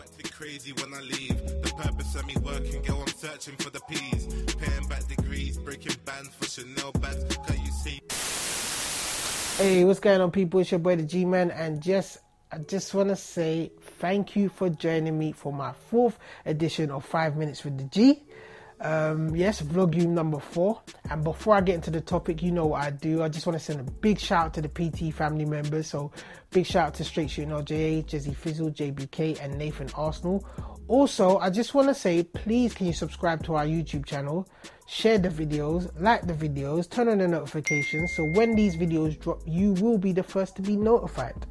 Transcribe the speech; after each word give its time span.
acting 0.00 0.30
crazy 0.30 0.72
when 0.72 0.92
I 0.94 1.00
leave. 1.00 1.62
The 1.62 1.72
purpose 1.76 2.14
of 2.14 2.26
me 2.26 2.34
working, 2.42 2.82
girl, 2.82 3.02
I'm 3.02 3.08
searching 3.08 3.56
for 3.56 3.70
the 3.70 3.80
P's. 3.88 4.54
Paying 4.54 4.88
back 4.88 5.06
degrees, 5.08 5.58
breaking 5.58 5.96
bands 6.04 6.30
for 6.38 6.46
Chanel 6.46 6.92
bags. 6.92 7.24
Can 7.46 7.64
you 7.64 7.72
see? 7.72 8.00
Hey, 9.62 9.84
what's 9.84 10.00
going 10.00 10.20
on, 10.20 10.30
people? 10.30 10.60
It's 10.60 10.70
your 10.70 10.80
boy, 10.80 10.96
the 10.96 11.04
G 11.04 11.24
Man, 11.24 11.50
and 11.50 11.80
just 11.80 12.18
I 12.50 12.58
just 12.58 12.94
want 12.94 13.08
to 13.08 13.16
say 13.16 13.72
thank 13.98 14.36
you 14.36 14.48
for 14.48 14.68
joining 14.68 15.18
me 15.18 15.32
for 15.32 15.52
my 15.52 15.72
fourth 15.90 16.18
edition 16.46 16.90
of 16.90 17.04
Five 17.04 17.36
Minutes 17.36 17.64
with 17.64 17.78
the 17.78 17.84
G. 17.84 18.22
Um, 18.80 19.34
yes, 19.34 19.62
vlog 19.62 19.94
you 19.94 20.06
number 20.06 20.38
four. 20.38 20.82
And 21.10 21.24
before 21.24 21.54
I 21.54 21.60
get 21.60 21.76
into 21.76 21.90
the 21.90 22.00
topic, 22.00 22.42
you 22.42 22.50
know 22.52 22.66
what 22.66 22.82
I 22.82 22.90
do. 22.90 23.22
I 23.22 23.28
just 23.28 23.46
want 23.46 23.58
to 23.58 23.64
send 23.64 23.80
a 23.80 23.90
big 23.90 24.18
shout 24.18 24.46
out 24.46 24.54
to 24.54 24.62
the 24.62 24.68
PT 24.68 25.14
family 25.14 25.44
members. 25.44 25.86
So, 25.86 26.12
big 26.50 26.66
shout 26.66 26.88
out 26.88 26.94
to 26.94 27.04
Straight 27.04 27.30
Shooting 27.30 27.50
LJA, 27.50 28.06
Jezzy 28.06 28.34
Fizzle, 28.34 28.70
JBK, 28.70 29.40
and 29.40 29.56
Nathan 29.56 29.88
Arsenal. 29.94 30.44
Also, 30.86 31.38
I 31.38 31.48
just 31.48 31.72
want 31.72 31.88
to 31.88 31.94
say, 31.94 32.22
please, 32.22 32.74
can 32.74 32.86
you 32.86 32.92
subscribe 32.92 33.42
to 33.44 33.54
our 33.54 33.64
YouTube 33.64 34.04
channel, 34.04 34.46
share 34.86 35.16
the 35.16 35.30
videos, 35.30 35.90
like 35.98 36.26
the 36.26 36.34
videos, 36.34 36.90
turn 36.90 37.08
on 37.08 37.18
the 37.18 37.28
notifications 37.28 38.12
so 38.14 38.24
when 38.32 38.54
these 38.54 38.76
videos 38.76 39.18
drop, 39.18 39.40
you 39.46 39.72
will 39.74 39.96
be 39.96 40.12
the 40.12 40.22
first 40.22 40.56
to 40.56 40.62
be 40.62 40.76
notified. 40.76 41.46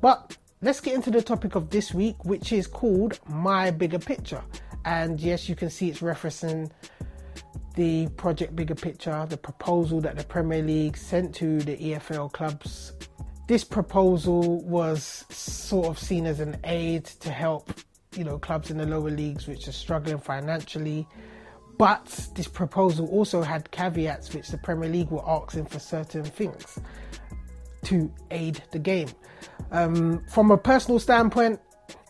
But 0.00 0.38
let's 0.62 0.80
get 0.80 0.94
into 0.94 1.10
the 1.10 1.20
topic 1.20 1.54
of 1.54 1.68
this 1.68 1.92
week, 1.92 2.24
which 2.24 2.50
is 2.50 2.66
called 2.66 3.20
My 3.28 3.70
Bigger 3.70 3.98
Picture. 3.98 4.42
And 4.86 5.20
yes, 5.20 5.48
you 5.48 5.56
can 5.56 5.68
see 5.68 5.90
it's 5.90 6.00
referencing 6.00 6.70
the 7.74 8.06
project 8.10 8.54
bigger 8.54 8.76
picture, 8.76 9.26
the 9.28 9.36
proposal 9.36 10.00
that 10.00 10.16
the 10.16 10.24
Premier 10.24 10.62
League 10.62 10.96
sent 10.96 11.34
to 11.34 11.60
the 11.60 11.76
EFL 11.76 12.32
clubs. 12.32 12.92
This 13.48 13.64
proposal 13.64 14.62
was 14.62 15.24
sort 15.28 15.88
of 15.88 15.98
seen 15.98 16.24
as 16.24 16.38
an 16.38 16.56
aid 16.62 17.04
to 17.04 17.30
help, 17.30 17.74
you 18.16 18.22
know, 18.22 18.38
clubs 18.38 18.70
in 18.70 18.78
the 18.78 18.86
lower 18.86 19.10
leagues 19.10 19.48
which 19.48 19.66
are 19.66 19.72
struggling 19.72 20.18
financially. 20.18 21.06
But 21.78 22.28
this 22.36 22.46
proposal 22.46 23.08
also 23.08 23.42
had 23.42 23.70
caveats 23.72 24.32
which 24.32 24.48
the 24.48 24.58
Premier 24.58 24.88
League 24.88 25.10
were 25.10 25.28
asking 25.28 25.66
for 25.66 25.80
certain 25.80 26.24
things 26.24 26.78
to 27.84 28.10
aid 28.30 28.62
the 28.70 28.78
game. 28.78 29.08
Um, 29.72 30.24
from 30.28 30.52
a 30.52 30.56
personal 30.56 31.00
standpoint, 31.00 31.60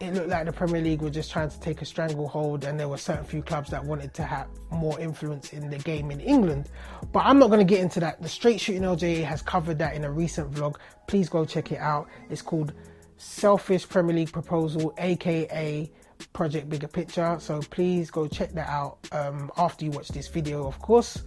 it 0.01 0.13
looked 0.13 0.29
like 0.29 0.45
the 0.45 0.53
Premier 0.53 0.83
League 0.83 1.01
were 1.01 1.11
just 1.11 1.31
trying 1.31 1.49
to 1.49 1.59
take 1.61 1.81
a 1.81 1.87
stranglehold, 1.87 2.65
and 2.65 2.79
there 2.79 2.89
were 2.89 2.99
certain 2.99 3.25
few 3.25 3.43
clubs 3.43 3.71
that 3.71 3.83
wanted 3.83 4.13
to 4.15 4.25
have 4.25 4.47
more 4.71 4.99
influence 5.01 5.53
in 5.53 5.71
the 5.71 5.79
game 5.79 6.11
in 6.11 6.21
England. 6.21 6.69
But 7.13 7.21
I'm 7.21 7.39
not 7.39 7.49
going 7.49 7.67
to 7.67 7.75
get 7.75 7.81
into 7.81 8.01
that. 8.01 8.21
The 8.21 8.29
Straight 8.29 8.61
Shooting 8.61 8.83
LJA 8.83 9.25
has 9.25 9.41
covered 9.41 9.79
that 9.79 9.95
in 9.95 10.05
a 10.05 10.11
recent 10.11 10.53
vlog. 10.53 10.77
Please 11.07 11.31
go 11.31 11.47
check 11.47 11.73
it 11.73 11.79
out. 11.79 12.09
It's 12.29 12.43
called 12.43 12.75
Selfish 13.17 13.89
Premier 13.89 14.15
League 14.15 14.33
Proposal, 14.33 14.93
aka 14.99 15.91
Project 16.35 16.69
Bigger 16.69 16.89
Picture. 16.89 17.39
So 17.41 17.61
please 17.71 18.11
go 18.11 18.27
check 18.27 18.53
that 18.53 18.69
out 18.69 18.99
um, 19.13 19.51
after 19.57 19.87
you 19.87 19.93
watch 19.93 20.09
this 20.09 20.29
video, 20.29 20.67
of 20.67 20.79
course. 20.79 21.23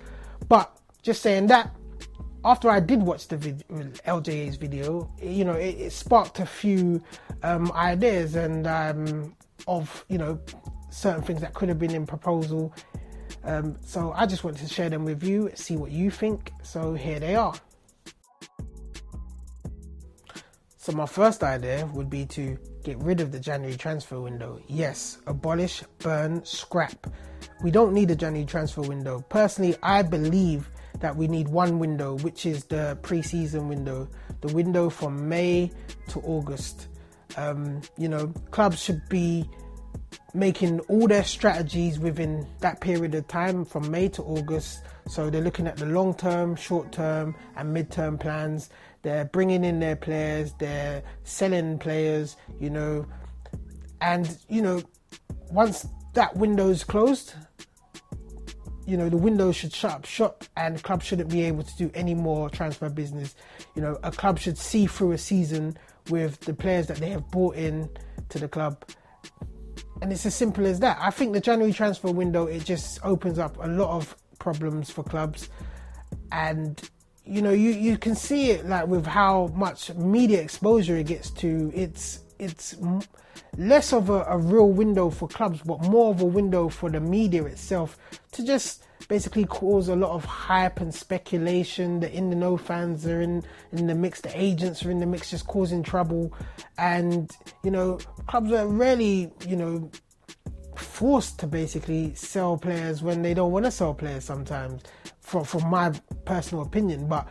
But 0.47 0.77
just 1.01 1.23
saying 1.23 1.47
that, 1.47 1.75
after 2.45 2.69
I 2.69 2.79
did 2.79 3.01
watch 3.01 3.27
the 3.27 3.37
vid- 3.37 3.67
LJA's 3.69 4.55
video, 4.55 5.11
you 5.21 5.43
know, 5.43 5.53
it, 5.53 5.75
it 5.75 5.91
sparked 5.91 6.39
a 6.39 6.45
few 6.45 7.03
um, 7.43 7.71
ideas 7.73 8.35
and 8.35 8.65
um, 8.67 9.35
of 9.67 10.05
you 10.09 10.17
know 10.17 10.39
certain 10.89 11.21
things 11.21 11.41
that 11.41 11.53
could 11.53 11.69
have 11.69 11.79
been 11.79 11.93
in 11.93 12.05
proposal. 12.05 12.73
Um, 13.43 13.77
so 13.81 14.11
I 14.15 14.25
just 14.25 14.43
wanted 14.43 14.67
to 14.67 14.73
share 14.73 14.89
them 14.89 15.05
with 15.05 15.23
you, 15.23 15.51
see 15.55 15.75
what 15.75 15.91
you 15.91 16.11
think. 16.11 16.51
So 16.63 16.93
here 16.93 17.19
they 17.19 17.35
are. 17.35 17.53
So 20.77 20.93
my 20.93 21.05
first 21.05 21.43
idea 21.43 21.85
would 21.93 22.09
be 22.09 22.25
to 22.27 22.57
get 22.83 22.97
rid 22.99 23.21
of 23.21 23.31
the 23.31 23.39
January 23.39 23.77
transfer 23.77 24.19
window. 24.19 24.59
Yes, 24.67 25.19
abolish, 25.27 25.83
burn, 25.99 26.43
scrap. 26.43 27.07
We 27.61 27.69
don't 27.69 27.93
need 27.93 28.09
a 28.11 28.15
January 28.15 28.45
transfer 28.45 28.81
window. 28.81 29.23
Personally, 29.29 29.75
I 29.83 30.01
believe 30.01 30.69
that 30.99 31.15
we 31.15 31.27
need 31.27 31.47
one 31.47 31.79
window, 31.79 32.17
which 32.17 32.45
is 32.45 32.65
the 32.65 32.97
pre-season 33.01 33.67
window, 33.67 34.07
the 34.41 34.53
window 34.53 34.89
from 34.89 35.27
May 35.27 35.71
to 36.09 36.19
August. 36.21 36.87
Um, 37.37 37.81
you 37.97 38.09
know, 38.09 38.27
clubs 38.51 38.81
should 38.81 39.01
be 39.09 39.49
making 40.33 40.79
all 40.81 41.07
their 41.07 41.23
strategies 41.23 41.99
within 41.99 42.47
that 42.59 42.81
period 42.81 43.15
of 43.15 43.27
time 43.27 43.65
from 43.65 43.89
May 43.89 44.09
to 44.09 44.23
August. 44.23 44.83
So 45.07 45.29
they're 45.29 45.41
looking 45.41 45.67
at 45.67 45.77
the 45.77 45.85
long 45.85 46.13
term, 46.13 46.55
short 46.55 46.91
term, 46.91 47.35
and 47.55 47.73
mid 47.73 47.91
term 47.91 48.17
plans. 48.17 48.69
They're 49.01 49.25
bringing 49.25 49.63
in 49.63 49.79
their 49.79 49.95
players, 49.95 50.53
they're 50.59 51.03
selling 51.23 51.79
players, 51.79 52.35
you 52.59 52.69
know, 52.69 53.05
and 54.01 54.37
you 54.49 54.61
know, 54.61 54.83
once 55.51 55.87
that 56.13 56.35
window's 56.35 56.83
closed, 56.83 57.33
you 58.89 58.97
know 58.97 59.07
the 59.07 59.17
window 59.17 59.51
should 59.51 59.73
shut 59.73 59.91
up 59.91 60.05
shop 60.05 60.43
and 60.57 60.81
club 60.81 61.03
shouldn't 61.03 61.29
be 61.29 61.43
able 61.43 61.61
to 61.61 61.77
do 61.77 61.91
any 61.93 62.15
more 62.15 62.49
transfer 62.49 62.89
business. 62.89 63.35
You 63.75 63.83
know 63.83 63.99
a 64.03 64.11
club 64.11 64.39
should 64.39 64.57
see 64.57 64.87
through 64.87 65.11
a 65.11 65.17
season 65.17 65.77
with 66.09 66.39
the 66.41 66.53
players 66.53 66.87
that 66.87 66.97
they 66.97 67.09
have 67.11 67.29
brought 67.29 67.55
in 67.55 67.87
to 68.29 68.39
the 68.39 68.47
club. 68.47 68.83
And 70.01 70.11
it's 70.11 70.25
as 70.25 70.33
simple 70.33 70.65
as 70.65 70.79
that. 70.79 70.97
I 70.99 71.11
think 71.11 71.33
the 71.33 71.39
january 71.39 71.71
transfer 71.71 72.11
window 72.11 72.47
it 72.47 72.65
just 72.65 72.99
opens 73.03 73.37
up 73.37 73.57
a 73.63 73.67
lot 73.67 73.95
of 73.95 74.15
problems 74.39 74.89
for 74.89 75.03
clubs. 75.03 75.49
And 76.31 76.81
you 77.25 77.43
know 77.43 77.51
you 77.51 77.69
you 77.69 77.97
can 77.97 78.15
see 78.15 78.49
it 78.49 78.65
like 78.65 78.87
with 78.87 79.05
how 79.05 79.51
much 79.53 79.93
media 79.93 80.41
exposure 80.41 80.97
it 80.97 81.05
gets 81.05 81.29
to. 81.31 81.71
It's 81.75 82.21
it's 82.39 82.75
less 83.57 83.93
of 83.93 84.09
a, 84.09 84.23
a, 84.27 84.37
real 84.37 84.69
window 84.69 85.09
for 85.09 85.27
clubs, 85.27 85.61
but 85.61 85.81
more 85.81 86.11
of 86.11 86.21
a 86.21 86.25
window 86.25 86.69
for 86.69 86.89
the 86.89 86.99
media 86.99 87.43
itself 87.43 87.97
to 88.31 88.45
just 88.45 88.83
basically 89.07 89.45
cause 89.45 89.89
a 89.89 89.95
lot 89.95 90.11
of 90.11 90.23
hype 90.23 90.79
and 90.79 90.93
speculation. 90.93 91.99
The 91.99 92.11
in 92.11 92.29
the 92.29 92.35
know 92.35 92.57
fans 92.57 93.05
are 93.05 93.21
in, 93.21 93.43
in 93.71 93.87
the 93.87 93.95
mix, 93.95 94.21
the 94.21 94.31
agents 94.39 94.85
are 94.85 94.91
in 94.91 94.99
the 94.99 95.05
mix, 95.05 95.29
just 95.29 95.47
causing 95.47 95.83
trouble. 95.83 96.33
And, 96.77 97.29
you 97.63 97.71
know, 97.71 97.99
clubs 98.27 98.51
are 98.51 98.67
really, 98.67 99.31
you 99.47 99.55
know, 99.55 99.91
forced 100.75 101.39
to 101.39 101.47
basically 101.47 102.13
sell 102.15 102.57
players 102.57 103.01
when 103.01 103.21
they 103.21 103.33
don't 103.33 103.51
want 103.51 103.65
to 103.65 103.71
sell 103.71 103.93
players 103.93 104.23
sometimes, 104.23 104.81
from, 105.19 105.43
from 105.43 105.69
my 105.69 105.91
personal 106.25 106.63
opinion. 106.63 107.07
But 107.07 107.27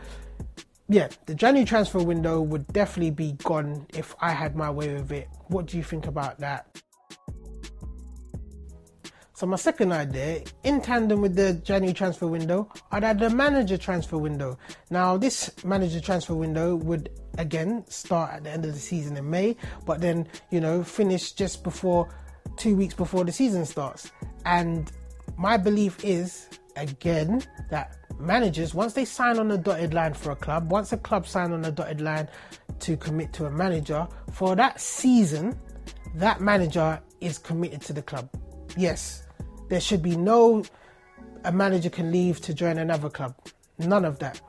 yeah, 0.89 1.07
the 1.27 1.35
January 1.35 1.65
transfer 1.65 1.99
window 1.99 2.41
would 2.41 2.67
definitely 2.73 3.11
be 3.11 3.33
gone 3.43 3.85
if 3.93 4.15
I 4.19 4.31
had 4.31 4.55
my 4.55 4.71
way 4.71 4.91
with 4.95 5.11
it. 5.11 5.29
What 5.47 5.67
do 5.67 5.77
you 5.77 5.83
think 5.83 6.07
about 6.07 6.39
that? 6.39 6.81
So 9.33 9.45
my 9.45 9.55
second 9.55 9.93
idea, 9.93 10.43
in 10.63 10.81
tandem 10.81 11.21
with 11.21 11.35
the 11.35 11.53
January 11.53 11.93
transfer 11.93 12.27
window, 12.27 12.69
I'd 12.91 13.03
add 13.03 13.19
the 13.19 13.29
manager 13.29 13.77
transfer 13.77 14.17
window. 14.17 14.57
Now 14.89 15.15
this 15.15 15.63
manager 15.63 16.01
transfer 16.01 16.33
window 16.33 16.75
would 16.75 17.11
again 17.37 17.85
start 17.87 18.33
at 18.33 18.43
the 18.43 18.49
end 18.49 18.65
of 18.65 18.73
the 18.73 18.79
season 18.79 19.15
in 19.15 19.29
May, 19.29 19.55
but 19.85 20.01
then 20.01 20.27
you 20.49 20.59
know 20.59 20.83
finish 20.83 21.33
just 21.33 21.63
before 21.63 22.09
two 22.57 22.75
weeks 22.75 22.95
before 22.95 23.23
the 23.23 23.31
season 23.31 23.63
starts. 23.65 24.11
And 24.43 24.91
my 25.37 25.55
belief 25.55 26.03
is 26.03 26.49
again 26.75 27.43
that 27.69 27.98
managers, 28.19 28.73
once 28.73 28.93
they 28.93 29.05
sign 29.05 29.39
on 29.39 29.47
the 29.47 29.57
dotted 29.57 29.93
line 29.93 30.13
for 30.13 30.31
a 30.31 30.35
club, 30.35 30.71
once 30.71 30.91
a 30.91 30.97
club 30.97 31.27
sign 31.27 31.51
on 31.51 31.61
the 31.61 31.71
dotted 31.71 32.01
line 32.01 32.27
to 32.79 32.97
commit 32.97 33.33
to 33.33 33.45
a 33.45 33.51
manager, 33.51 34.07
for 34.31 34.55
that 34.55 34.79
season, 34.79 35.57
that 36.15 36.41
manager 36.41 36.99
is 37.21 37.37
committed 37.37 37.81
to 37.81 37.93
the 37.93 38.01
club. 38.01 38.29
Yes, 38.77 39.23
there 39.69 39.79
should 39.79 40.01
be 40.01 40.15
no 40.15 40.63
a 41.45 41.51
manager 41.51 41.89
can 41.89 42.11
leave 42.11 42.41
to 42.41 42.53
join 42.53 42.77
another 42.77 43.09
club. 43.09 43.35
None 43.77 44.03
of 44.03 44.19
that. 44.19 44.41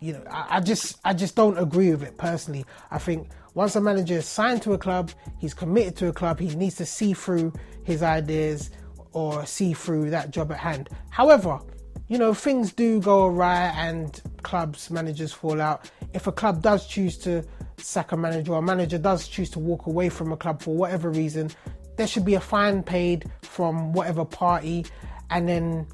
You 0.00 0.14
know, 0.14 0.24
I, 0.30 0.56
I 0.56 0.60
just 0.60 0.98
I 1.04 1.12
just 1.12 1.34
don't 1.34 1.58
agree 1.58 1.90
with 1.90 2.02
it 2.02 2.16
personally. 2.16 2.64
I 2.90 2.98
think 2.98 3.28
once 3.54 3.76
a 3.76 3.80
manager 3.80 4.14
is 4.14 4.26
signed 4.26 4.62
to 4.62 4.72
a 4.72 4.78
club, 4.78 5.10
he's 5.38 5.54
committed 5.54 5.96
to 5.96 6.08
a 6.08 6.12
club, 6.12 6.38
he 6.38 6.54
needs 6.54 6.76
to 6.76 6.86
see 6.86 7.12
through 7.12 7.52
his 7.84 8.02
ideas 8.02 8.70
or 9.12 9.44
see 9.46 9.72
through 9.72 10.10
that 10.10 10.30
job 10.30 10.52
at 10.52 10.58
hand. 10.58 10.88
However, 11.10 11.58
you 12.06 12.18
know, 12.18 12.32
things 12.34 12.72
do 12.72 13.00
go 13.00 13.26
awry 13.26 13.72
and 13.76 14.20
clubs, 14.42 14.90
managers 14.90 15.32
fall 15.32 15.60
out. 15.60 15.90
If 16.14 16.26
a 16.26 16.32
club 16.32 16.62
does 16.62 16.86
choose 16.86 17.18
to 17.18 17.44
sack 17.76 18.12
a 18.12 18.16
manager 18.16 18.52
or 18.52 18.58
a 18.58 18.62
manager 18.62 18.98
does 18.98 19.28
choose 19.28 19.50
to 19.50 19.58
walk 19.58 19.86
away 19.86 20.08
from 20.08 20.32
a 20.32 20.36
club 20.36 20.62
for 20.62 20.74
whatever 20.74 21.10
reason, 21.10 21.50
there 21.96 22.06
should 22.06 22.24
be 22.24 22.34
a 22.34 22.40
fine 22.40 22.82
paid 22.82 23.30
from 23.42 23.92
whatever 23.92 24.24
party. 24.24 24.86
And 25.30 25.48
then, 25.48 25.86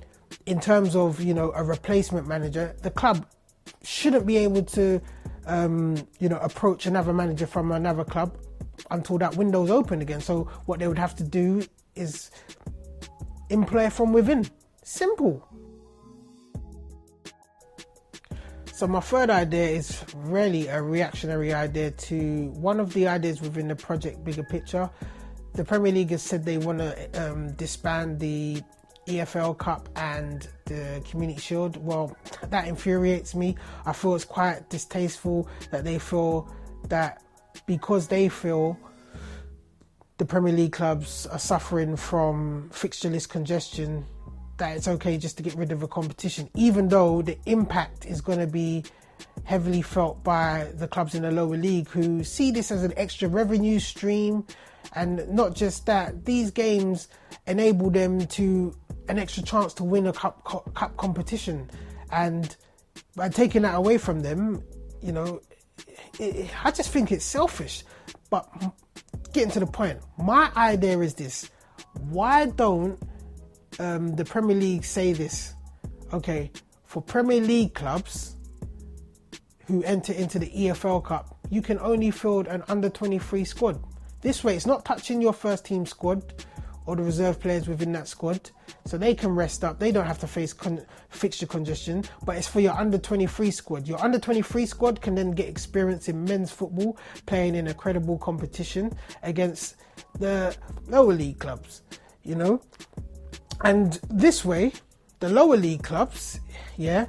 in 0.46 0.60
terms 0.60 0.94
of, 0.94 1.20
you 1.20 1.34
know, 1.34 1.52
a 1.54 1.64
replacement 1.64 2.28
manager, 2.28 2.74
the 2.82 2.90
club 2.90 3.26
shouldn't 3.82 4.26
be 4.26 4.36
able 4.36 4.62
to, 4.62 5.00
um, 5.46 5.96
you 6.20 6.28
know, 6.28 6.38
approach 6.38 6.86
another 6.86 7.12
manager 7.12 7.46
from 7.46 7.72
another 7.72 8.04
club 8.04 8.36
until 8.90 9.18
that 9.18 9.36
window's 9.36 9.70
open 9.70 10.00
again. 10.02 10.20
So, 10.20 10.44
what 10.66 10.78
they 10.78 10.88
would 10.88 10.98
have 10.98 11.16
to 11.16 11.24
do 11.24 11.64
is 11.94 12.30
employ 13.50 13.90
from 13.90 14.12
within. 14.12 14.46
Simple. 14.82 15.48
So 18.74 18.88
my 18.88 18.98
third 18.98 19.30
idea 19.30 19.68
is 19.68 20.02
really 20.16 20.66
a 20.66 20.82
reactionary 20.82 21.54
idea 21.54 21.92
to 21.92 22.48
one 22.56 22.80
of 22.80 22.92
the 22.92 23.06
ideas 23.06 23.40
within 23.40 23.68
the 23.68 23.76
project 23.76 24.24
bigger 24.24 24.42
picture. 24.42 24.90
the 25.52 25.64
Premier 25.64 25.92
League 25.92 26.10
has 26.10 26.22
said 26.22 26.44
they 26.44 26.58
want 26.58 26.80
to 26.80 26.92
um, 27.24 27.52
disband 27.52 28.18
the 28.18 28.60
EFL 29.06 29.56
Cup 29.56 29.88
and 29.94 30.48
the 30.64 31.00
Community 31.08 31.38
Shield. 31.40 31.76
Well, 31.76 32.16
that 32.48 32.66
infuriates 32.66 33.36
me. 33.36 33.54
I 33.86 33.92
feel 33.92 34.16
it's 34.16 34.24
quite 34.24 34.68
distasteful 34.70 35.48
that 35.70 35.84
they 35.84 36.00
feel 36.00 36.52
that 36.88 37.22
because 37.66 38.08
they 38.08 38.28
feel 38.28 38.76
the 40.18 40.24
Premier 40.24 40.52
League 40.52 40.72
clubs 40.72 41.28
are 41.28 41.38
suffering 41.38 41.94
from 41.94 42.70
fixture 42.72 43.08
list 43.08 43.28
congestion, 43.28 44.04
that 44.58 44.76
it's 44.76 44.88
okay 44.88 45.16
just 45.18 45.36
to 45.38 45.42
get 45.42 45.54
rid 45.54 45.72
of 45.72 45.82
a 45.82 45.88
competition, 45.88 46.48
even 46.54 46.88
though 46.88 47.22
the 47.22 47.38
impact 47.46 48.06
is 48.06 48.20
going 48.20 48.38
to 48.38 48.46
be 48.46 48.84
heavily 49.44 49.82
felt 49.82 50.22
by 50.24 50.70
the 50.74 50.88
clubs 50.88 51.14
in 51.14 51.22
the 51.22 51.30
lower 51.30 51.56
league 51.56 51.88
who 51.88 52.24
see 52.24 52.50
this 52.50 52.70
as 52.70 52.82
an 52.82 52.92
extra 52.96 53.28
revenue 53.28 53.78
stream. 53.78 54.44
And 54.94 55.28
not 55.28 55.54
just 55.54 55.86
that, 55.86 56.24
these 56.24 56.50
games 56.50 57.08
enable 57.46 57.90
them 57.90 58.26
to 58.26 58.76
an 59.08 59.18
extra 59.18 59.42
chance 59.42 59.74
to 59.74 59.84
win 59.84 60.06
a 60.06 60.12
cup 60.12 60.44
cup 60.44 60.96
competition, 60.96 61.68
and 62.10 62.56
by 63.16 63.28
taking 63.28 63.62
that 63.62 63.74
away 63.74 63.98
from 63.98 64.20
them, 64.20 64.62
you 65.02 65.12
know, 65.12 65.40
it, 66.18 66.48
I 66.62 66.70
just 66.70 66.90
think 66.90 67.10
it's 67.12 67.24
selfish. 67.24 67.82
But 68.30 68.48
getting 69.32 69.50
to 69.52 69.60
the 69.60 69.66
point, 69.66 69.98
my 70.16 70.50
idea 70.56 70.98
is 71.00 71.14
this: 71.14 71.50
why 72.08 72.46
don't 72.46 72.98
um, 73.78 74.14
the 74.16 74.24
Premier 74.24 74.56
League 74.56 74.84
say 74.84 75.12
this? 75.12 75.54
Okay, 76.12 76.50
for 76.84 77.02
Premier 77.02 77.40
League 77.40 77.74
clubs 77.74 78.36
who 79.66 79.82
enter 79.82 80.12
into 80.12 80.38
the 80.38 80.50
EFL 80.50 81.04
Cup, 81.04 81.36
you 81.50 81.62
can 81.62 81.78
only 81.80 82.10
field 82.10 82.46
an 82.46 82.62
under 82.68 82.88
23 82.88 83.44
squad. 83.44 83.82
This 84.20 84.44
way, 84.44 84.56
it's 84.56 84.66
not 84.66 84.84
touching 84.84 85.20
your 85.20 85.32
first 85.32 85.64
team 85.64 85.86
squad 85.86 86.44
or 86.86 86.96
the 86.96 87.02
reserve 87.02 87.40
players 87.40 87.66
within 87.66 87.92
that 87.92 88.06
squad, 88.06 88.50
so 88.84 88.98
they 88.98 89.14
can 89.14 89.34
rest 89.34 89.64
up. 89.64 89.78
They 89.78 89.90
don't 89.90 90.06
have 90.06 90.18
to 90.20 90.26
face 90.26 90.52
con- 90.52 90.84
fixture 91.08 91.46
congestion, 91.46 92.04
but 92.24 92.36
it's 92.36 92.46
for 92.46 92.60
your 92.60 92.74
under 92.74 92.98
23 92.98 93.50
squad. 93.50 93.88
Your 93.88 94.02
under 94.02 94.18
23 94.18 94.66
squad 94.66 95.00
can 95.00 95.14
then 95.14 95.30
get 95.30 95.48
experience 95.48 96.08
in 96.08 96.24
men's 96.24 96.50
football, 96.50 96.98
playing 97.26 97.54
in 97.54 97.68
a 97.68 97.74
credible 97.74 98.18
competition 98.18 98.92
against 99.22 99.76
the 100.18 100.54
lower 100.88 101.14
league 101.14 101.38
clubs, 101.38 101.82
you 102.22 102.34
know. 102.34 102.60
And 103.62 103.98
this 104.10 104.44
way, 104.44 104.72
the 105.20 105.28
lower 105.28 105.56
league 105.56 105.82
clubs, 105.82 106.40
yeah, 106.76 107.06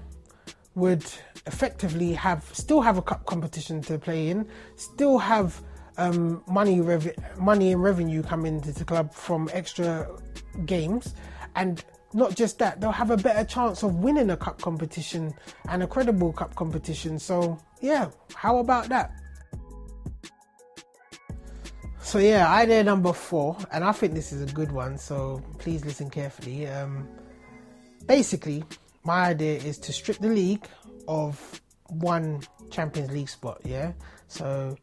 would 0.75 1.05
effectively 1.47 2.13
have 2.13 2.43
still 2.53 2.81
have 2.81 2.97
a 2.97 3.01
cup 3.01 3.25
competition 3.25 3.81
to 3.83 3.97
play 3.97 4.29
in, 4.29 4.47
still 4.75 5.17
have 5.17 5.61
um, 5.97 6.43
money 6.47 6.81
rev- 6.81 7.15
money 7.37 7.71
and 7.71 7.81
revenue 7.81 8.21
coming 8.21 8.61
to 8.61 8.71
the 8.71 8.85
club 8.85 9.13
from 9.13 9.49
extra 9.53 10.09
games, 10.65 11.15
and 11.55 11.83
not 12.13 12.35
just 12.35 12.59
that, 12.59 12.79
they'll 12.79 12.91
have 12.91 13.11
a 13.11 13.17
better 13.17 13.43
chance 13.43 13.83
of 13.83 13.95
winning 13.95 14.29
a 14.29 14.37
cup 14.37 14.61
competition 14.61 15.33
and 15.69 15.83
a 15.83 15.87
credible 15.87 16.31
cup 16.31 16.55
competition. 16.55 17.19
So 17.19 17.59
yeah, 17.81 18.09
how 18.33 18.57
about 18.59 18.87
that? 18.89 19.11
So 22.15 22.21
yeah, 22.21 22.49
idea 22.49 22.81
number 22.81 23.11
four, 23.11 23.57
and 23.73 23.83
I 23.83 23.91
think 23.91 24.13
this 24.13 24.31
is 24.31 24.41
a 24.41 24.53
good 24.53 24.71
one. 24.71 24.97
So 24.97 25.43
please 25.57 25.83
listen 25.83 26.09
carefully. 26.09 26.65
Um, 26.65 27.09
basically, 28.05 28.63
my 29.03 29.31
idea 29.31 29.59
is 29.59 29.77
to 29.79 29.91
strip 29.91 30.19
the 30.19 30.29
league 30.29 30.65
of 31.09 31.61
one 31.89 32.41
Champions 32.71 33.11
League 33.11 33.27
spot. 33.27 33.59
Yeah, 33.65 33.91
so 34.29 34.77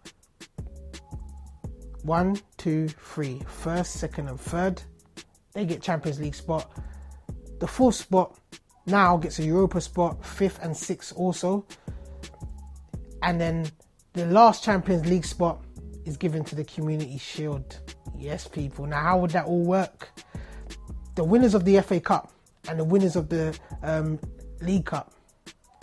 one, 2.02 2.38
two, 2.58 2.88
three, 2.88 3.40
first, 3.46 3.94
second, 3.94 4.28
and 4.28 4.38
third, 4.38 4.82
they 5.54 5.64
get 5.64 5.80
Champions 5.80 6.20
League 6.20 6.34
spot. 6.34 6.70
The 7.60 7.66
fourth 7.66 7.94
spot 7.94 8.38
now 8.84 9.16
gets 9.16 9.38
a 9.38 9.42
Europa 9.42 9.80
spot, 9.80 10.22
fifth 10.22 10.58
and 10.62 10.76
sixth 10.76 11.14
also. 11.16 11.64
And 13.22 13.40
then 13.40 13.70
the 14.12 14.26
last 14.26 14.62
Champions 14.62 15.06
League 15.06 15.24
spot 15.24 15.64
is 16.04 16.16
given 16.16 16.44
to 16.44 16.54
the 16.54 16.64
Community 16.64 17.18
Shield. 17.18 17.80
Yes, 18.16 18.46
people. 18.46 18.86
Now, 18.86 19.00
how 19.00 19.18
would 19.18 19.30
that 19.32 19.46
all 19.46 19.64
work? 19.64 20.10
The 21.14 21.24
winners 21.24 21.54
of 21.54 21.64
the 21.64 21.80
FA 21.80 22.00
Cup 22.00 22.32
and 22.68 22.78
the 22.78 22.84
winners 22.84 23.16
of 23.16 23.28
the 23.28 23.58
um, 23.82 24.18
League 24.60 24.86
Cup 24.86 25.12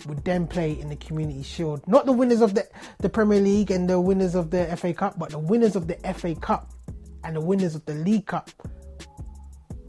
would 0.06 0.24
then 0.24 0.46
play 0.46 0.78
in 0.78 0.88
the 0.88 0.96
Community 0.96 1.42
Shield. 1.42 1.86
Not 1.86 2.06
the 2.06 2.12
winners 2.12 2.40
of 2.40 2.54
the, 2.54 2.66
the 2.98 3.08
Premier 3.08 3.40
League 3.40 3.70
and 3.70 3.88
the 3.88 4.00
winners 4.00 4.34
of 4.34 4.50
the 4.50 4.64
FA 4.76 4.92
Cup, 4.94 5.18
but 5.18 5.30
the 5.30 5.38
winners 5.38 5.76
of 5.76 5.86
the 5.86 5.96
FA 6.14 6.34
Cup 6.34 6.72
and 7.24 7.36
the 7.36 7.40
winners 7.40 7.74
of 7.74 7.84
the 7.84 7.94
League 7.94 8.26
Cup 8.26 8.50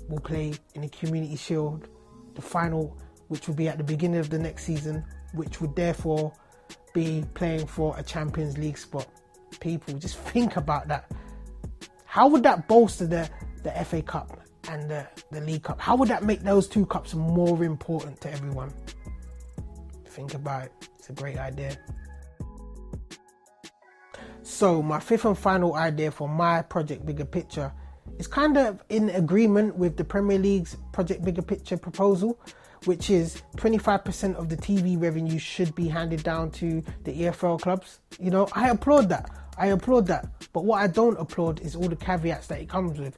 will 0.10 0.20
play 0.20 0.54
in 0.76 0.82
the 0.82 0.90
Community 0.90 1.36
Shield, 1.36 1.88
the 2.36 2.42
final, 2.42 2.98
which 3.30 3.48
will 3.48 3.56
be 3.56 3.68
at 3.68 3.78
the 3.78 3.84
beginning 3.84 4.20
of 4.20 4.30
the 4.30 4.40
next 4.40 4.66
season, 4.66 5.04
which 5.34 5.62
would 5.62 5.76
therefore 5.76 6.34
be 6.94 7.24
playing 7.34 7.66
for 7.66 7.96
a 7.98 8.04
Champions 8.04 8.58
League 8.58 8.78
spot. 8.78 9.08
People, 9.60 9.94
just 9.96 10.18
think 10.18 10.58
about 10.58 10.88
that. 10.88 11.12
How 12.06 12.28
would 12.28 12.44
that 12.44 12.68
bolster 12.68 13.06
the, 13.08 13.30
the 13.64 13.72
FA 13.86 14.02
Cup 14.02 14.40
and 14.70 14.90
the, 14.90 15.08
the 15.32 15.42
League 15.42 15.64
Cup? 15.64 15.80
How 15.80 15.96
would 15.96 16.10
that 16.10 16.24
make 16.24 16.42
those 16.42 16.68
two 16.68 16.86
cups 16.86 17.14
more 17.14 17.64
important 17.64 18.20
to 18.22 18.32
everyone? 18.32 18.74
Think 20.06 20.34
about 20.34 20.64
it. 20.64 20.74
It's 21.00 21.10
a 21.10 21.14
great 21.14 21.38
idea. 21.38 21.78
So, 24.44 24.82
my 24.82 25.00
fifth 25.00 25.26
and 25.26 25.38
final 25.38 25.76
idea 25.76 26.12
for 26.12 26.28
my 26.28 26.62
project 26.64 27.06
bigger 27.06 27.26
picture 27.26 27.72
is 28.18 28.28
kind 28.28 28.58
of 28.58 28.84
in 28.90 29.10
agreement 29.12 29.76
with 29.76 29.98
the 29.98 30.04
Premier 30.04 30.38
League's 30.38 30.76
project 30.92 31.24
bigger 31.24 31.42
picture 31.42 31.78
proposal, 31.78 32.40
which 32.86 33.10
is 33.10 33.42
25% 33.58 34.36
of 34.36 34.50
the 34.50 34.58
TV 34.58 35.00
revenue 35.02 35.38
should 35.38 35.74
be 35.76 35.88
handed 35.88 36.24
down 36.24 36.52
to 36.52 36.84
the 37.04 37.14
EFL 37.14 37.62
clubs. 37.62 38.00
You 38.20 38.32
know, 38.32 38.48
I 38.54 38.70
applaud 38.70 39.10
that. 39.10 39.30
I 39.58 39.68
applaud 39.68 40.08
that. 40.08 40.28
But 40.54 40.66
what 40.66 40.82
I 40.82 40.88
don't 40.88 41.20
applaud 41.20 41.62
is 41.62 41.76
all 41.76 41.88
the 41.88 41.96
caveats 41.96 42.48
that 42.48 42.60
it 42.60 42.70
comes 42.70 43.00
with. 43.00 43.18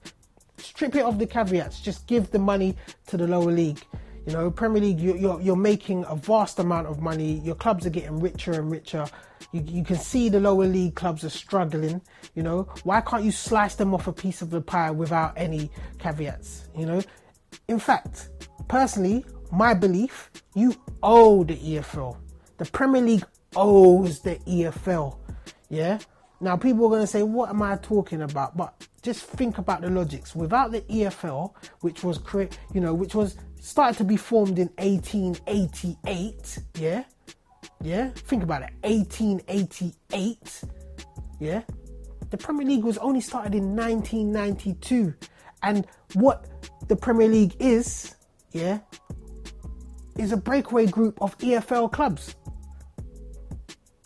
Strip 0.57 0.95
it 0.95 1.03
of 1.03 1.19
the 1.19 1.25
caveats, 1.25 1.79
just 1.81 2.07
give 2.07 2.31
the 2.31 2.39
money 2.39 2.75
to 3.07 3.17
the 3.17 3.27
lower 3.27 3.51
league. 3.51 3.81
You 4.25 4.31
know, 4.31 4.49
Premier 4.49 4.81
League, 4.81 5.01
you're, 5.01 5.17
you're, 5.17 5.41
you're, 5.41 5.55
making 5.57 6.05
a 6.07 6.15
vast 6.15 6.57
amount 6.59 6.87
of 6.87 7.01
money. 7.01 7.41
Your 7.43 7.55
clubs 7.55 7.85
are 7.85 7.89
getting 7.89 8.21
richer 8.21 8.53
and 8.53 8.71
richer. 8.71 9.05
You, 9.51 9.61
you 9.65 9.83
can 9.83 9.97
see 9.97 10.29
the 10.29 10.39
lower 10.39 10.65
league 10.65 10.95
clubs 10.95 11.25
are 11.25 11.29
struggling. 11.29 12.01
You 12.33 12.43
know, 12.43 12.63
why 12.83 13.01
can't 13.01 13.25
you 13.25 13.33
slice 13.33 13.75
them 13.75 13.93
off 13.93 14.07
a 14.07 14.13
piece 14.13 14.41
of 14.41 14.49
the 14.49 14.61
pie 14.61 14.91
without 14.91 15.33
any 15.35 15.69
caveats? 15.99 16.69
You 16.77 16.85
know, 16.85 17.01
in 17.67 17.79
fact, 17.79 18.29
personally, 18.69 19.25
my 19.53 19.73
belief, 19.73 20.31
you 20.55 20.75
owe 21.01 21.43
the 21.43 21.55
EFL. 21.55 22.17
The 22.57 22.65
Premier 22.65 23.01
League 23.01 23.25
owes 23.55 24.19
the 24.19 24.35
EFL. 24.47 25.17
Yeah. 25.69 25.99
Now, 26.41 26.57
people 26.57 26.85
are 26.85 26.89
going 26.89 27.01
to 27.01 27.07
say, 27.07 27.23
what 27.23 27.49
am 27.49 27.61
I 27.61 27.77
talking 27.77 28.21
about? 28.21 28.57
But 28.57 28.87
just 29.01 29.23
think 29.23 29.59
about 29.59 29.81
the 29.81 29.89
logics. 29.89 30.35
Without 30.35 30.71
the 30.71 30.81
EFL, 30.81 31.53
which 31.81 32.03
was 32.03 32.17
create, 32.17 32.57
you 32.73 32.81
know, 32.81 32.93
which 32.93 33.15
was 33.15 33.37
started 33.61 33.97
to 33.99 34.03
be 34.03 34.17
formed 34.17 34.59
in 34.59 34.69
1888. 34.77 36.57
Yeah, 36.79 37.03
yeah. 37.81 38.09
Think 38.09 38.43
about 38.43 38.63
it. 38.63 38.71
1888. 38.81 40.63
Yeah. 41.39 41.61
The 42.29 42.37
Premier 42.37 42.67
League 42.67 42.83
was 42.83 42.97
only 42.97 43.21
started 43.21 43.53
in 43.53 43.75
1992, 43.75 45.13
and 45.61 45.85
what 46.13 46.47
the 46.87 46.95
Premier 46.95 47.27
League 47.27 47.55
is, 47.59 48.15
yeah, 48.51 48.79
is 50.17 50.31
a 50.31 50.37
breakaway 50.37 50.85
group 50.85 51.21
of 51.21 51.37
EFL 51.39 51.91
clubs. 51.91 52.35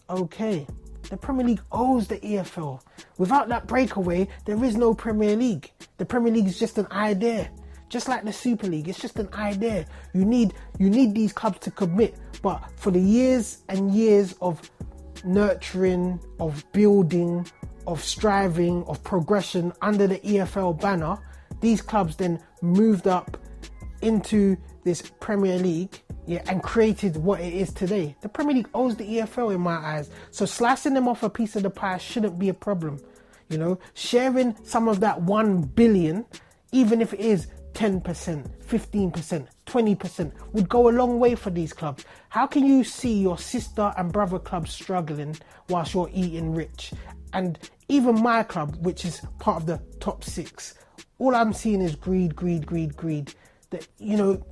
Okay. 0.10 0.66
The 1.10 1.18
Premier 1.18 1.46
League 1.46 1.62
owes 1.72 2.08
the 2.08 2.18
EFL. 2.18 2.82
Without 3.18 3.48
that 3.50 3.68
breakaway, 3.68 4.28
there 4.46 4.62
is 4.64 4.76
no 4.76 4.94
Premier 4.94 5.36
League. 5.36 5.72
The 5.98 6.06
Premier 6.06 6.34
League 6.34 6.48
is 6.48 6.60
just 6.60 6.78
an 6.78 6.88
idea. 6.92 7.50
Just 7.90 8.10
like 8.10 8.26
the 8.26 8.34
Super 8.34 8.68
League, 8.68 8.90
it's 8.90 9.00
just 9.00 9.18
an 9.18 9.30
idea. 9.34 9.86
You 10.14 10.26
need 10.26 10.54
you 10.78 10.90
need 10.90 11.16
these 11.16 11.32
clubs 11.32 11.60
to 11.60 11.72
commit. 11.72 12.18
But 12.42 12.62
for 12.76 12.92
the 12.92 13.00
years 13.00 13.64
and 13.70 13.94
years 13.94 14.36
of 14.42 14.70
nurturing, 15.24 16.20
of 16.42 16.70
building, 16.74 17.48
of 17.86 18.04
striving, 18.04 18.84
of 18.86 19.02
progression 19.04 19.72
under 19.82 20.06
the 20.06 20.20
EFL 20.20 20.80
banner, 20.82 21.18
these 21.62 21.82
clubs 21.82 22.18
then 22.18 22.42
moved 22.62 23.08
up 23.08 23.37
into 24.02 24.58
this 24.84 25.02
Premier 25.20 25.58
League 25.58 26.02
yeah, 26.26 26.44
and 26.48 26.62
created 26.62 27.18
what 27.18 27.40
it 27.42 27.54
is 27.54 27.72
today. 27.74 28.16
The 28.22 28.30
Premier 28.30 28.56
League 28.56 28.70
owes 28.74 28.96
the 28.96 29.06
EFL 29.06 29.56
in 29.56 29.62
my 29.62 29.76
eyes. 29.76 30.10
So 30.32 30.46
slicing 30.46 30.94
them 30.94 31.08
off 31.08 31.24
a 31.24 31.30
piece 31.30 31.56
of 31.56 31.64
the 31.64 31.70
pie 31.70 31.98
shouldn't 31.98 32.38
be 32.38 32.50
a 32.50 32.54
problem. 32.54 33.00
You 33.50 33.58
know, 33.58 33.80
sharing 33.94 34.56
some 34.64 34.88
of 34.88 35.00
that 35.00 35.22
1 35.22 35.62
billion, 35.62 36.26
even 36.72 37.02
if 37.02 37.14
it 37.14 37.22
is 37.22 37.48
10%, 37.74 38.02
15%, 38.02 39.48
20%, 39.66 40.32
would 40.52 40.68
go 40.68 40.90
a 40.90 40.92
long 40.92 41.20
way 41.20 41.36
for 41.36 41.50
these 41.50 41.72
clubs. 41.72 42.04
How 42.30 42.46
can 42.46 42.66
you 42.66 42.84
see 42.84 43.22
your 43.22 43.38
sister 43.38 43.94
and 43.98 44.12
brother 44.12 44.40
clubs 44.40 44.72
struggling 44.72 45.38
whilst 45.70 45.94
you're 45.94 46.10
eating 46.14 46.54
rich? 46.54 46.92
and 47.34 47.58
even 47.90 48.22
my 48.22 48.44
club, 48.44 48.76
which 48.78 49.06
is 49.06 49.22
part 49.40 49.58
of 49.58 49.66
the 49.68 49.82
top 50.00 50.24
six, 50.24 50.74
all 51.20 51.36
I'm 51.36 51.54
seeing 51.54 51.82
is 51.82 51.96
greed, 51.96 52.36
greed, 52.36 52.66
greed, 52.66 52.96
greed. 52.96 53.34
That 53.70 53.88
you 54.00 54.18
know, 54.18 54.46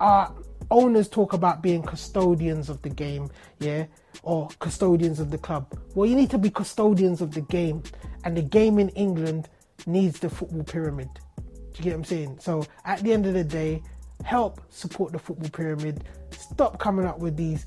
our 0.00 0.34
owners 0.70 1.08
talk 1.08 1.32
about 1.32 1.62
being 1.62 1.82
custodians 1.82 2.68
of 2.68 2.82
the 2.82 2.88
game, 2.88 3.30
yeah, 3.58 3.86
or 4.22 4.48
custodians 4.58 5.20
of 5.20 5.30
the 5.30 5.38
club. 5.38 5.72
Well, 5.94 6.08
you 6.08 6.16
need 6.16 6.30
to 6.30 6.38
be 6.38 6.50
custodians 6.50 7.20
of 7.20 7.32
the 7.32 7.42
game, 7.42 7.82
and 8.24 8.36
the 8.36 8.42
game 8.42 8.78
in 8.78 8.88
England 8.90 9.48
needs 9.86 10.18
the 10.20 10.30
football 10.30 10.64
pyramid. 10.64 11.08
Do 11.36 11.78
you 11.78 11.84
get 11.84 11.90
what 11.90 11.96
I'm 11.96 12.04
saying? 12.04 12.38
So 12.40 12.64
at 12.84 13.00
the 13.00 13.12
end 13.12 13.26
of 13.26 13.34
the 13.34 13.44
day, 13.44 13.82
help 14.24 14.60
support 14.70 15.12
the 15.12 15.18
football 15.18 15.50
pyramid. 15.50 16.04
Stop 16.30 16.78
coming 16.78 17.06
up 17.06 17.18
with 17.18 17.36
these 17.36 17.66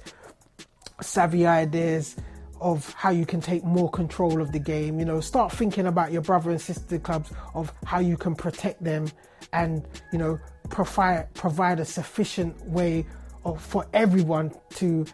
savvy 1.02 1.46
ideas 1.46 2.16
of 2.60 2.92
how 2.94 3.10
you 3.10 3.26
can 3.26 3.40
take 3.40 3.64
more 3.64 3.90
control 3.90 4.42
of 4.42 4.52
the 4.52 4.60
game. 4.60 5.00
You 5.00 5.06
know, 5.06 5.22
start 5.22 5.52
thinking 5.52 5.88
about 5.88 6.12
your 6.12 6.22
brother 6.22 6.52
and 6.52 6.60
sister 6.60 7.00
clubs 7.00 7.32
of 7.54 7.72
how 7.86 8.00
you 8.00 8.18
can 8.18 8.36
protect 8.36 8.84
them 8.84 9.08
and, 9.54 9.86
you 10.12 10.20
know, 10.20 10.40
provide 10.70 11.34
provide 11.34 11.80
a 11.80 11.86
sufficient 11.86 12.64
way 12.66 13.06
of, 13.46 13.62
for 13.62 13.86
everyone 13.94 14.54
to 14.76 15.06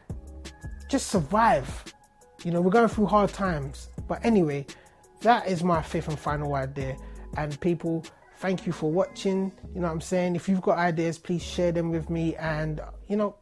just 0.90 1.08
survive. 1.08 1.94
You 2.44 2.52
know, 2.52 2.62
we're 2.62 2.72
going 2.72 2.90
through 2.90 3.08
hard 3.08 3.32
times. 3.32 3.90
But 4.08 4.24
anyway, 4.24 4.66
that 5.22 5.48
is 5.48 5.64
my 5.64 5.82
fifth 5.82 6.08
and 6.08 6.20
final 6.20 6.54
idea. 6.56 6.98
And 7.38 7.60
people, 7.60 8.06
thank 8.38 8.66
you 8.66 8.72
for 8.72 8.92
watching. 8.92 9.52
You 9.74 9.82
know 9.82 9.88
what 9.88 9.94
I'm 9.94 10.02
saying? 10.02 10.36
If 10.36 10.48
you've 10.48 10.62
got 10.62 10.78
ideas, 10.78 11.18
please 11.18 11.44
share 11.44 11.72
them 11.72 11.90
with 11.90 12.10
me 12.10 12.36
and 12.36 12.82
you 13.08 13.18
know, 13.18 13.36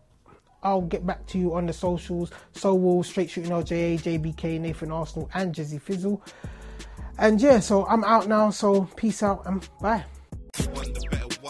I'll 0.61 0.81
get 0.81 1.05
back 1.05 1.25
to 1.27 1.37
you 1.37 1.53
on 1.55 1.65
the 1.65 1.73
socials. 1.73 2.31
So 2.53 2.73
will 2.73 3.03
Straight 3.03 3.29
Shooting 3.29 3.51
LJA, 3.51 4.01
JBK, 4.01 4.59
Nathan 4.59 4.91
Arsenal, 4.91 5.29
and 5.33 5.53
Jizzy 5.53 5.81
Fizzle. 5.81 6.23
And 7.17 7.39
yeah, 7.41 7.59
so 7.59 7.85
I'm 7.87 8.03
out 8.03 8.27
now. 8.27 8.49
So 8.49 8.85
peace 8.95 9.21
out 9.21 9.45
and 9.45 9.67
bye. 9.81 10.05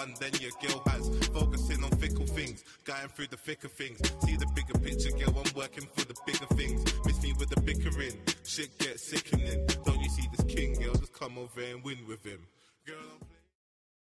One 0.03 0.13
the 0.15 0.31
than 0.31 0.41
your 0.41 0.51
girl 0.61 0.83
has. 0.87 1.07
Focusing 1.27 1.81
on 1.81 1.91
fickle 1.91 2.25
things, 2.25 2.65
going 2.83 3.07
through 3.15 3.27
the 3.27 3.37
thicker 3.37 3.69
things. 3.69 3.99
See 4.25 4.35
the 4.35 4.47
bigger 4.53 4.77
picture, 4.79 5.11
girl. 5.11 5.29
I'm 5.29 5.55
working 5.55 5.87
for 5.95 6.03
the 6.05 6.15
bigger 6.25 6.45
things. 6.57 6.83
Miss 7.05 7.23
me 7.23 7.31
with 7.39 7.49
the 7.49 7.61
bickering, 7.61 8.19
shit 8.43 8.77
gets 8.79 9.03
sickening. 9.03 9.65
Don't 9.85 10.01
you 10.01 10.09
see 10.09 10.27
this 10.35 10.45
king, 10.53 10.73
girl? 10.73 10.93
Just 10.95 11.13
come 11.13 11.37
over 11.37 11.61
and 11.61 11.81
win 11.85 11.99
with 12.05 12.25
him, 12.25 12.39
girl. 12.85 13.17